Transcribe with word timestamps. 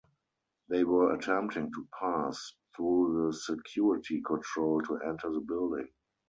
They 0.67 0.83
were 0.83 1.13
attempting 1.13 1.71
to 1.73 1.87
pass 1.99 2.55
through 2.75 3.27
the 3.27 3.33
security 3.37 4.19
control 4.23 4.81
to 4.81 4.97
enter 4.97 5.31
the 5.31 5.41
building. 5.41 5.89